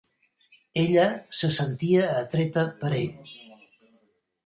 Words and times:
Ella 0.83 1.03
se 1.41 1.51
sentia 1.59 2.09
atreta 2.25 2.67
per 2.83 2.95
ell. 3.05 3.33